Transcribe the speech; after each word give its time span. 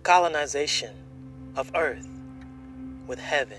colonization 0.00 0.94
of 1.56 1.70
earth 1.74 2.08
with 3.06 3.18
heaven. 3.18 3.58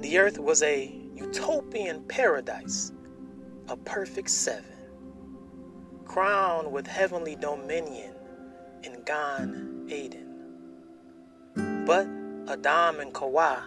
The 0.00 0.18
earth 0.18 0.38
was 0.38 0.62
a 0.62 0.94
utopian 1.14 2.02
paradise, 2.04 2.92
a 3.68 3.76
perfect 3.76 4.30
seven, 4.30 4.64
crowned 6.04 6.72
with 6.72 6.86
heavenly 6.86 7.36
dominion 7.36 8.14
in 8.82 9.02
Gan 9.04 9.86
Eden. 9.88 10.28
But 11.86 12.06
Adam 12.48 13.00
and 13.00 13.12
Kawa 13.12 13.64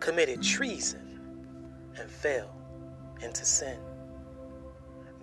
committed 0.00 0.42
treason 0.42 1.20
and 1.98 2.10
fell 2.10 2.54
into 3.22 3.44
sin. 3.44 3.78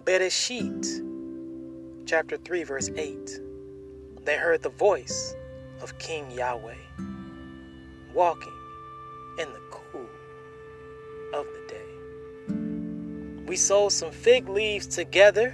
Bereshit, 0.04 0.86
chapter 2.06 2.38
3, 2.38 2.64
verse 2.64 2.90
8. 2.96 3.40
They 4.26 4.38
heard 4.38 4.64
the 4.64 4.70
voice 4.70 5.36
of 5.82 5.96
King 6.00 6.32
Yahweh 6.32 6.74
walking 8.12 8.54
in 9.38 9.54
the 9.54 9.62
cool 9.70 10.10
of 11.32 11.46
the 11.46 11.68
day. 11.68 13.46
We 13.46 13.56
sowed 13.56 13.92
some 13.92 14.12
fig 14.12 14.50
leaves 14.50 14.88
together. 14.88 15.54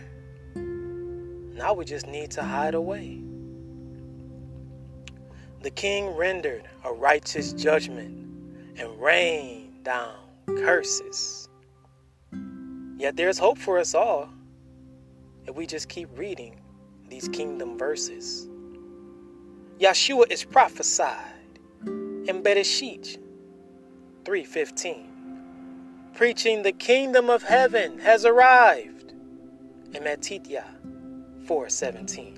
Now 0.56 1.74
we 1.74 1.84
just 1.84 2.08
need 2.08 2.32
to 2.32 2.44
hide 2.44 2.74
away. 2.74 3.22
The 5.62 5.72
king 5.72 6.16
rendered 6.16 6.64
a 6.86 6.94
righteous 6.94 7.52
judgment 7.52 8.16
and 8.78 9.02
rained 9.02 9.84
down 9.84 10.16
curses. 10.48 11.50
Yet 12.98 13.18
there's 13.18 13.38
hope 13.38 13.58
for 13.58 13.80
us 13.80 13.94
all 13.94 14.30
if 15.46 15.56
we 15.56 15.66
just 15.66 15.90
keep 15.90 16.08
reading 16.18 16.62
these 17.10 17.28
kingdom 17.28 17.78
verses. 17.78 18.48
Yeshua 19.82 20.32
is 20.32 20.44
prophesied 20.44 21.58
in 21.82 22.44
Bereshit 22.44 23.18
3:15, 24.26 25.08
preaching 26.14 26.62
the 26.62 26.72
kingdom 26.72 27.32
of 27.32 27.42
heaven 27.42 27.98
has 27.98 28.24
arrived 28.24 29.16
in 29.96 30.04
Matithya 30.04 30.66
4:17. 31.48 32.38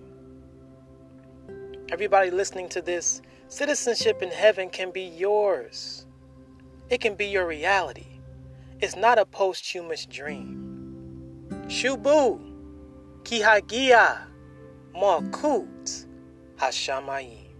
Everybody 1.91 2.31
listening 2.31 2.69
to 2.69 2.81
this, 2.81 3.21
citizenship 3.49 4.23
in 4.23 4.31
heaven 4.31 4.69
can 4.69 4.91
be 4.91 5.03
yours. 5.03 6.05
It 6.89 7.01
can 7.01 7.15
be 7.15 7.25
your 7.25 7.45
reality. 7.45 8.21
It's 8.79 8.95
not 8.95 9.19
a 9.19 9.25
posthumous 9.25 10.05
dream. 10.05 11.49
Shubu, 11.67 12.39
Kihagia, 13.23 14.27
Malkut, 14.95 16.05
Achamaim 16.59 17.52